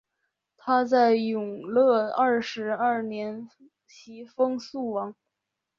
[0.57, 3.47] 他在永乐二十二年
[3.85, 5.15] 袭封肃王。